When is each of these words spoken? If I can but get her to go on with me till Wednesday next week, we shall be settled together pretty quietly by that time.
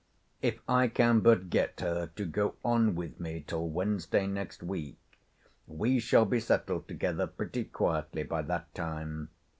If 0.41 0.59
I 0.67 0.87
can 0.87 1.19
but 1.19 1.51
get 1.51 1.79
her 1.81 2.07
to 2.15 2.25
go 2.25 2.55
on 2.65 2.95
with 2.95 3.19
me 3.19 3.43
till 3.45 3.69
Wednesday 3.69 4.25
next 4.25 4.63
week, 4.63 4.97
we 5.67 5.99
shall 5.99 6.25
be 6.25 6.39
settled 6.39 6.87
together 6.87 7.27
pretty 7.27 7.65
quietly 7.65 8.23
by 8.23 8.41
that 8.41 8.73
time. 8.73 9.29